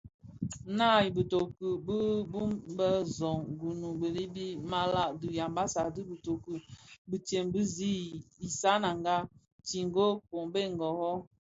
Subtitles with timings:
[0.77, 1.97] Naa i bitoki bi
[2.31, 6.55] bon bë Zöň (Gounou, Belibi, malah) di yambassa dhi bitoki
[7.09, 7.93] bitsem bi zi
[8.47, 9.15] isananga:
[9.65, 11.13] Tsingo, kombe, Ngorro,